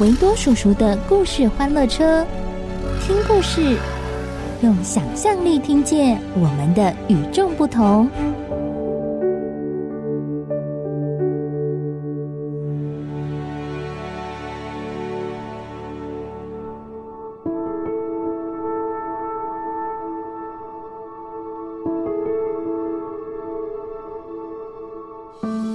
[0.00, 2.24] 维多叔叔的故事欢乐车，
[3.02, 3.76] 听故事，
[4.62, 8.08] 用想象力听见我们的与众不同。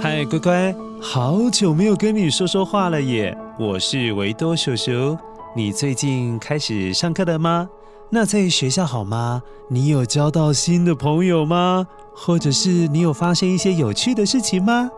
[0.00, 3.36] 嗨，乖乖，好久没有跟你说说话了耶！
[3.58, 5.16] 我是维多叔叔。
[5.54, 7.66] 你最近开始上课了吗？
[8.10, 9.42] 那在学校好吗？
[9.70, 11.86] 你有交到新的朋友吗？
[12.14, 14.90] 或者是你有发现一些有趣的事情吗？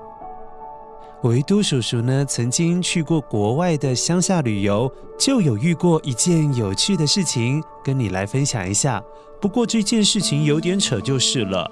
[1.22, 9.00] 维多叔叔呢，曾经去过国外的乡下旅游，就有遇过一件有趣的事情，跟你来分享一下。
[9.40, 11.70] 不过这件事情有点扯就是了。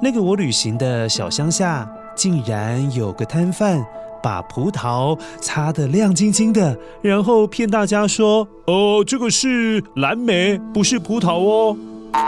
[0.00, 1.86] 那个我旅行的小乡下。
[2.14, 3.82] 竟然有个摊贩
[4.22, 11.76] 把葡萄擦得亮晶晶的，然后骗大家说：“哦，这个是蓝莓，不是葡萄哦。”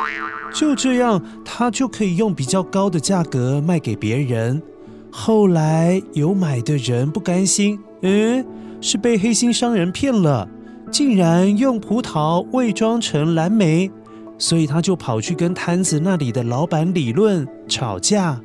[0.53, 4.63] 就这样，他就可以用比较高的价格卖给别人。
[5.11, 8.45] 后来有买的人不甘心，嗯，
[8.81, 10.49] 是被黑心商人骗了，
[10.91, 13.91] 竟然用葡萄伪装成蓝莓，
[14.39, 18.41] 所以他就跑去跟摊子那里的老板理论吵架。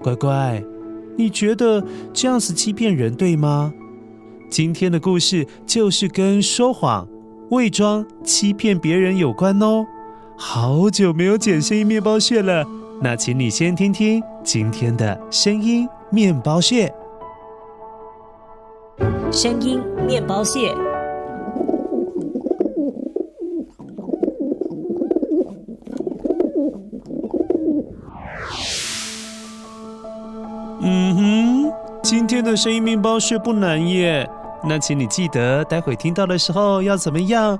[0.00, 0.62] 乖乖，
[1.18, 3.74] 你觉得这样子欺骗人对吗？
[4.48, 7.06] 今天的故事就是跟说谎、
[7.50, 9.84] 伪装、欺骗别人有关哦。
[10.36, 12.64] 好久没有剪声音面包屑了，
[13.02, 16.94] 那请你先听听今天的声音面包屑。
[19.32, 20.72] 声音面包屑。
[32.48, 34.28] 的声音面包屑不难耶。
[34.64, 37.58] 那请你记得，待会听到的时候要怎么样？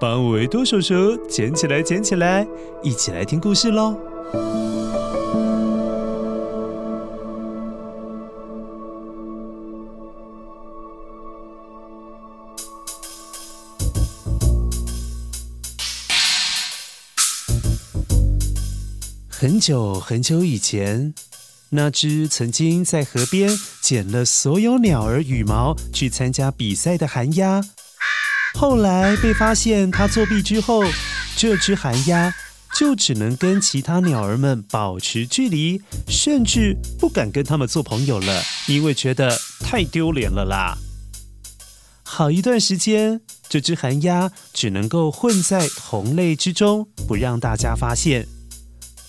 [0.00, 2.46] 帮维多叔叔捡起来，捡起来，
[2.82, 3.96] 一起来听故事喽。
[19.28, 21.12] 很久很久以前。
[21.70, 23.50] 那只曾经在河边
[23.82, 27.62] 捡了所有鸟儿羽毛去参加比赛的寒鸦，
[28.54, 30.82] 后来被发现它作弊之后，
[31.36, 32.34] 这只寒鸦
[32.78, 40.78] 就只能跟其他鸟儿们保持距离，甚至不敢跟他们做朋友了，因为觉得太丢脸了啦。
[42.02, 48.26] 好一段时间，这只寒鸦只能够混在同类之中，不让大家发现，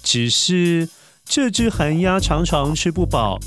[0.04, 0.90] 只是。
[1.32, 3.40] 这只寒鸦常常吃不饱，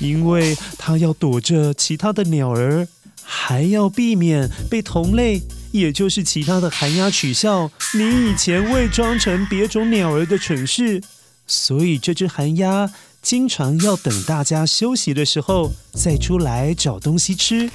[0.00, 2.88] 因为它要躲着其他的鸟儿，
[3.22, 5.40] 还要避免被同类，
[5.70, 11.00] 也就是其他的寒鸦取笑你以前伪装成别种鸟儿的蠢事。
[11.46, 12.90] 所以这只寒鸦
[13.22, 17.70] 经常要等大家休息的时候再出来找东西吃，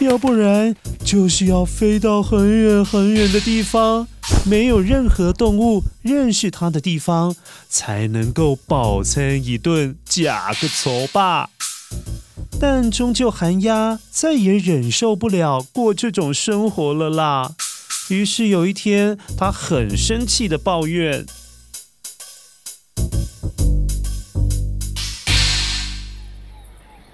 [0.00, 0.74] 要不然
[1.04, 4.08] 就是要飞到很远很远的地方。
[4.44, 7.34] 没有任何动物认识它的地方，
[7.68, 11.50] 才能够饱餐一顿，假个粗吧。
[12.60, 17.54] 但终究寒鸦再也忍受不了过这种生活了啦。
[18.08, 21.24] 于是有一天，他很生气的抱怨：“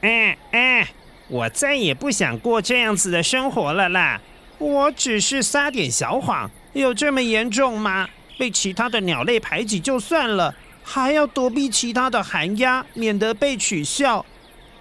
[0.03, 0.91] 哎哎，
[1.29, 4.21] 我再也不想过这样子的生活了啦！
[4.59, 6.51] 我只是撒点小谎。”
[6.81, 8.09] 有这么严重吗？
[8.39, 10.55] 被其他的鸟类排挤就算了，
[10.85, 14.25] 还要躲避其他的寒鸦，免得被取笑。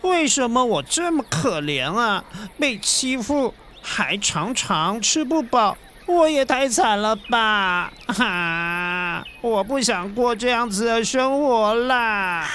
[0.02, 2.24] 为什么我这么可怜啊？
[2.60, 7.92] 被欺负，还常常吃不饱，我也太惨了吧！
[8.08, 12.48] 哈、我不想过这样子的生活啦。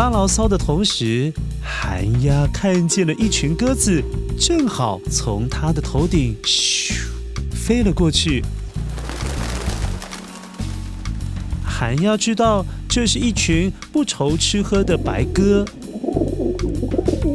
[0.00, 1.30] 发牢骚的同时，
[1.62, 4.02] 寒鸦看见了一群鸽子，
[4.38, 6.94] 正好从它的头顶咻
[7.52, 8.42] 飞了过去。
[11.62, 15.66] 寒鸦知道这是一群不愁吃喝的白鸽，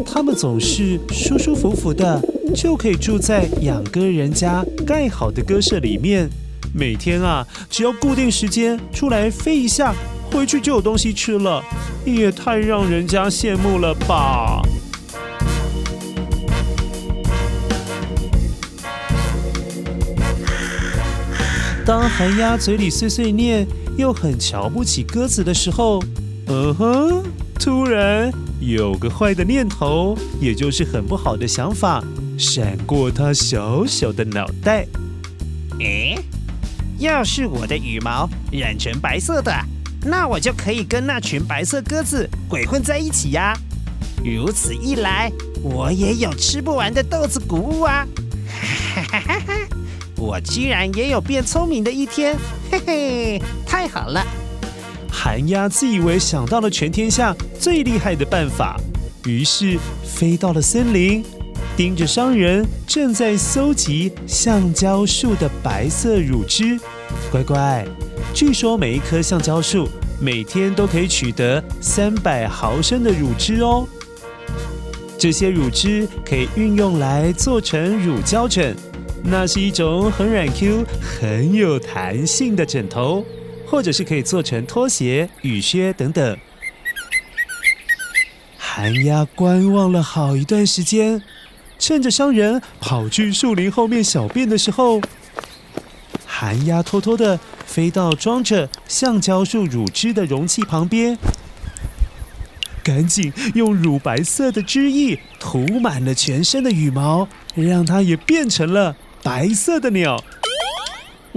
[0.04, 2.20] 它们总是舒舒服服的，
[2.56, 6.28] 就可以住在养鸽人家盖好的鸽舍里面，
[6.74, 9.94] 每天啊，只要固定时间出来飞一下。
[10.32, 11.64] 回去就有东西吃了，
[12.06, 14.62] 也太让人家羡慕了吧！
[21.86, 26.04] 当寒鸦嘴里碎碎念，又很瞧不起鸽子的时候，
[26.48, 27.24] 嗯哼，
[27.60, 32.04] 突然有个坏的念头，也就是很不好的想法，
[32.38, 34.88] 闪过他小小的脑袋。
[35.80, 36.18] 诶，
[36.98, 39.54] 要是我的羽毛染成白色的。
[40.06, 43.58] 那我就可以跟那群白色鸽子鬼混在一起呀！
[44.24, 45.32] 如此一来，
[45.64, 48.06] 我也有吃不完的豆子谷物啊！
[48.48, 49.54] 哈哈哈哈！
[50.16, 52.38] 我居然也有变聪明的一天，
[52.72, 54.24] 嘿嘿，太好了！
[55.12, 58.80] 寒鸦自以为想到了全天下最厉害的办法，
[59.26, 61.26] 于是飞到了森林，
[61.76, 66.80] 盯着商人正在搜集橡胶树的白色乳汁。
[67.32, 67.86] 乖乖。
[68.34, 69.88] 据说每一棵橡胶树
[70.20, 73.88] 每天都可以取得三百毫升的乳汁哦。
[75.18, 78.76] 这些乳汁可以运用来做成乳胶枕，
[79.24, 83.26] 那是一种很软 Q、很有弹性的枕头，
[83.66, 86.38] 或者是可以做成拖鞋、雨靴等等。
[88.58, 91.22] 寒鸦观望了好一段时间，
[91.80, 95.00] 趁着商人跑去树林后面小便的时候，
[96.46, 97.40] 寒鸦偷偷的。
[97.66, 101.18] 飞到装着橡胶树乳汁的容器旁边，
[102.84, 110.24] 赶紧用乳白色的汁液涂满了全身的羽毛，让它也变成了白色的鸟。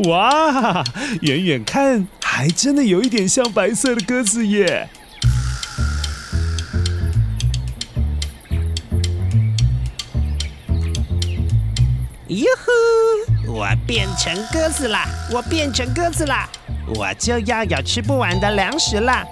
[0.08, 0.84] 哇，
[1.22, 4.90] 远远看还真的有一点像白色的鸽子耶！
[13.86, 15.06] 变成鸽子啦！
[15.32, 16.48] 我变成鸽子啦！
[16.94, 19.24] 我就要有吃不完的粮食啦！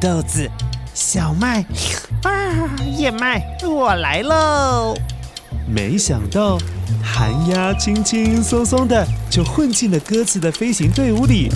[0.00, 0.48] 豆子、
[0.94, 1.64] 小麦
[2.22, 2.30] 啊，
[2.96, 4.96] 燕麦，我来喽！
[5.66, 6.58] 没想到，
[7.02, 11.50] 寒鸦轻轻松松的就混进了鸽子的飞行队伍里。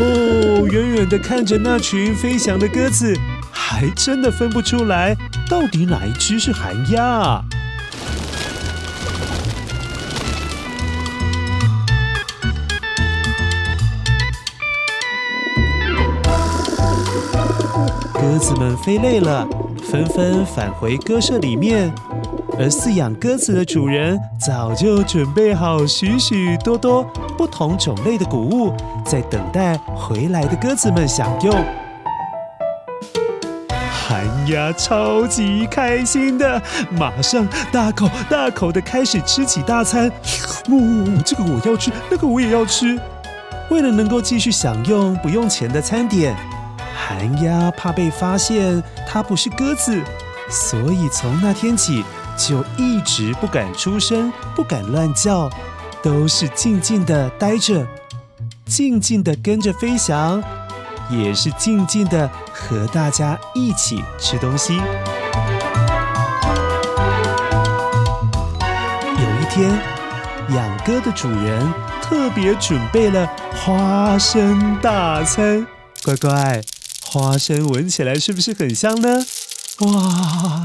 [0.00, 3.16] 哦，远远的看着那群飞翔的鸽子。
[3.52, 5.16] 还真的分不出来，
[5.50, 7.44] 到底哪一只是寒鸦啊？
[18.14, 19.44] 鸽子们飞累了，
[19.90, 21.92] 纷纷返回鸽舍里面，
[22.56, 27.02] 而饲养鸽子的主人早就准备好许许多多
[27.36, 28.72] 不同种类的谷物，
[29.04, 31.79] 在等待回来的鸽子们享用。
[34.50, 40.10] 寒鸦超级开心的，马上大口大口的开始吃起大餐。
[40.68, 42.98] 呜，这个我要吃，那个我也要吃。
[43.70, 46.34] 为了能够继续享用不用钱的餐点，
[46.96, 50.00] 寒鸦怕被发现它不是鸽子，
[50.48, 52.04] 所以从那天起
[52.36, 55.48] 就一直不敢出声，不敢乱叫，
[56.02, 57.86] 都是静静的待着，
[58.66, 60.42] 静静的跟着飞翔。
[61.10, 64.76] 也是静静的和大家一起吃东西。
[69.16, 69.70] 有一天，
[70.50, 75.66] 养鸽的主人特别准备了花生大餐。
[76.04, 76.62] 乖乖，
[77.02, 79.08] 花生闻起来是不是很香呢？
[79.80, 80.62] 哇，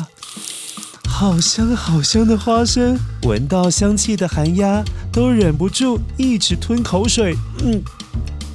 [1.10, 3.00] 好香好香的花生！
[3.24, 7.36] 闻到香气的寒鸦都忍不住一直吞口水。
[7.64, 7.82] 嗯。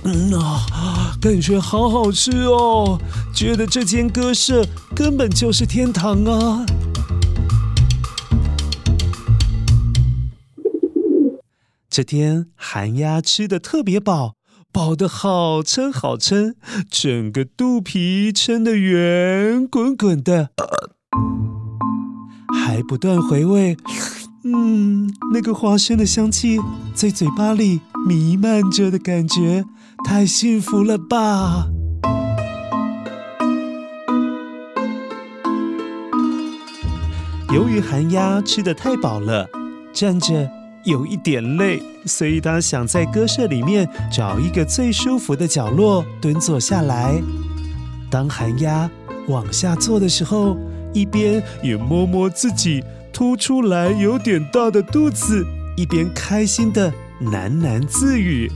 [0.03, 2.99] 嗯啊，感觉好好吃哦！
[3.35, 6.65] 觉得这间鸽舍根本就是天堂啊！
[11.91, 14.37] 这天，寒鸦吃的特别饱，
[14.73, 16.55] 饱的好撑好撑，
[16.89, 20.51] 整个肚皮撑得圆滚滚的，
[22.65, 23.77] 还不断回味。
[24.43, 26.59] 嗯，那个花生的香气
[26.95, 29.67] 在嘴巴里弥漫着的感觉，
[30.03, 31.67] 太幸福了吧！
[37.53, 39.47] 由于寒鸦吃得太饱了，
[39.93, 40.49] 站着
[40.85, 47.21] 有一点累，所以他想在鸽舍里面找一个最舒服的角落蹲坐下来。
[48.11, 48.91] 当寒鸦
[49.29, 50.57] 往下坐的时候，
[50.95, 58.51] 一边也摸摸自己凸出来有点大的肚子，一边开心的喃喃自语：“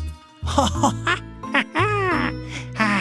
[0.45, 1.19] 哈哈哈
[1.53, 2.33] 哈哈！
[2.77, 3.01] 啊，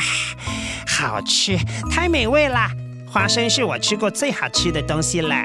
[0.87, 1.57] 好吃，
[1.89, 2.67] 太美味了！
[3.07, 5.35] 花生是我吃过最好吃的东西了。”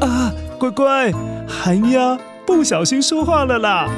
[0.00, 1.12] 啊，乖乖，
[1.48, 3.88] 寒鸦不小心说话了啦！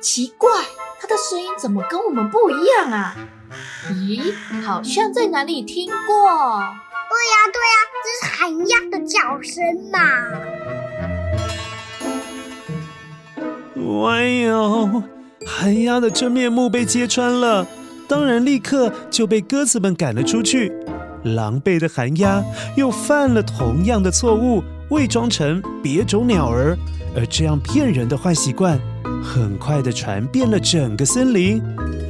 [0.00, 0.50] 奇怪，
[1.00, 3.16] 它的声音怎么跟我们不一样啊？
[3.90, 6.74] 咦，好像在哪里听过？
[7.24, 9.98] 对呀，对呀，这是寒鸦的叫声嘛！
[14.06, 15.02] 哎呦，
[15.46, 17.66] 寒鸦的真面目被揭穿了，
[18.06, 20.70] 当然立刻就被鸽子们赶了出去。
[21.22, 22.44] 狼狈的寒鸦
[22.76, 26.76] 又犯了同样的错误，伪装成别种鸟儿，
[27.16, 28.78] 而这样骗人的坏习惯，
[29.22, 31.62] 很快的传遍了整个森林。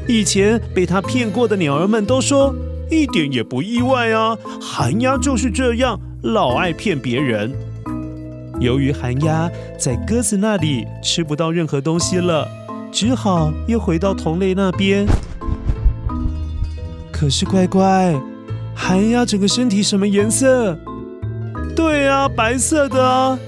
[0.09, 2.53] 以前被他骗过的鸟儿们都说，
[2.95, 7.53] 一点也不意外啊，寒鸦就是这样，老爱骗别人。
[8.61, 12.49] 由于寒鸦在鸽子那里吃不到任何东西了，
[12.93, 15.05] 只好又回到同类那边。
[17.13, 18.15] 可是乖乖，
[18.75, 20.79] 寒鸦整个身体什么颜色？
[21.75, 23.39] 对啊，白色的啊。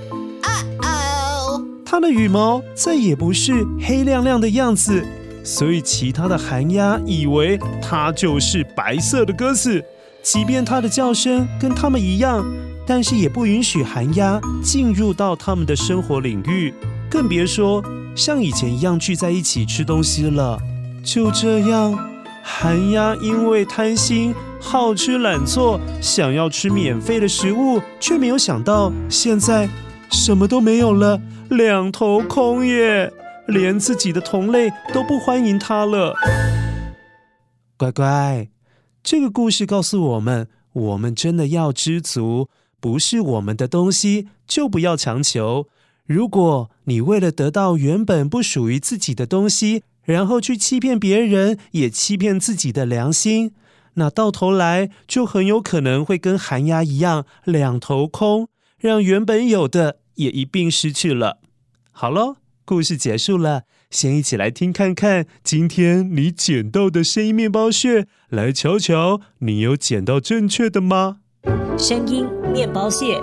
[0.83, 5.05] 哦，它的羽毛再也不是黑亮亮的样子。
[5.47, 9.81] 所以，其他的寒鸦以为它就是白色的鸽子，
[10.21, 12.45] 即便它的叫声跟它们一样，
[12.85, 16.75] 但是也不允许寒鸦进入到它们的生活领域，
[17.09, 17.81] 更别说
[18.17, 20.59] 像以前一样聚在一起吃东西了。
[21.05, 21.97] 就这样，
[22.43, 29.69] 寒鸦因为贪心、好吃懒做，想要吃免费的食物，却没有想到现在
[30.11, 33.12] 什么都没有了，两头空耶。
[33.47, 36.15] 连自己的同类都不欢迎他了。
[37.76, 38.49] 乖乖，
[39.03, 42.49] 这个故事告诉我们：我们真的要知足，
[42.81, 45.67] 不是我们的东西就不要强求。
[46.07, 53.53] 如果你为了得到原本不属于自己的东西，然后去欺骗别人，也欺骗自己的良心，
[53.95, 58.49] 那到头来就很有可能会跟寒鸦一样两头空，
[58.79, 61.38] 让原本有的也一并失去了。
[61.93, 62.37] 好喽。
[62.67, 71.19] 故事结束了，先一起来听看看今天你捡到的声音面包屑，来瞧瞧你有捡到正确的吗？
[71.79, 73.21] 声音面包屑，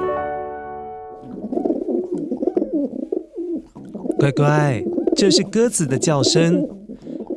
[4.17, 4.81] 乖乖，
[5.13, 6.65] 这是鸽子的叫声。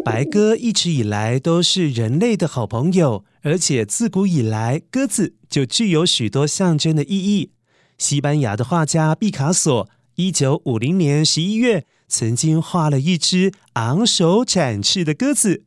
[0.04, 7.50] 白鸽一直以来都是人类的好朋友，而且自古以来，鸽子就具有许多象征的意义。
[7.98, 11.84] 西班牙的画家毕卡索，一九五零年十一月。
[12.08, 15.64] 曾经画了一只昂首展翅的鸽子，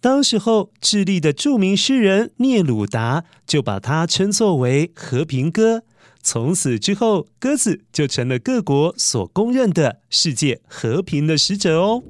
[0.00, 5.82] 当时候智利的著名诗人聂鲁达就把它称作为和平鸽。
[6.22, 12.02] 从此之后，鸽子就成了各国所公认的世界和平的使者哦。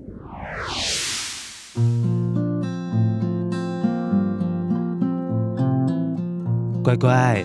[6.84, 7.44] 乖乖，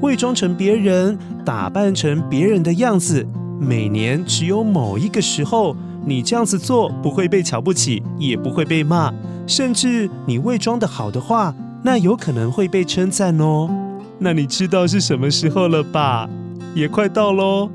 [0.00, 3.26] 伪装成别人，打扮成别人的样子。
[3.62, 9.14] 每年只有某一个时候，你这样子做不会被瞧不起，也不会被骂，
[9.46, 11.54] 甚至你伪装的好的话，
[11.84, 13.70] 那有可能会被称赞哦。
[14.18, 16.28] 那你知道是什么时候了吧？
[16.74, 17.70] 也快到喽，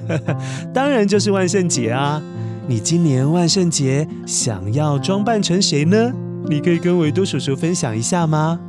[0.74, 2.22] 当然就是万圣节啊！
[2.66, 6.12] 你今年万圣节想要装扮成谁呢？
[6.50, 8.60] 你可以跟维多叔叔分享一下吗？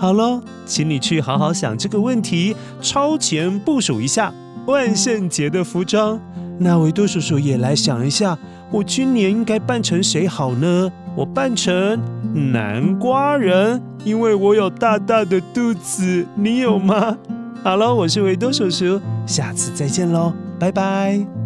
[0.00, 4.34] 好喽，请你去好好想这个问题，超前部署一下。
[4.66, 6.20] 万圣节的服装，
[6.58, 8.38] 那维多叔叔也来想一下，
[8.70, 10.90] 我今年应该扮成谁好呢？
[11.16, 11.98] 我扮成
[12.52, 17.16] 南瓜人，因为我有大大的肚子，你有吗？
[17.62, 21.41] 好了，我是维多叔叔，下次再见喽，拜拜。